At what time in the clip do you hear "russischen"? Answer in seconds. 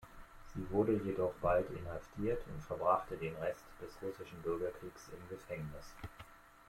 4.01-4.41